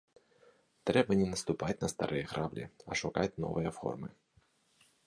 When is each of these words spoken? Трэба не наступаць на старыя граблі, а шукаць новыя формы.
Трэба 0.89 1.17
не 1.19 1.27
наступаць 1.33 1.77
на 1.83 1.91
старыя 1.93 2.25
граблі, 2.33 2.63
а 2.89 2.99
шукаць 3.03 3.31
новыя 3.47 3.69
формы. 3.79 4.09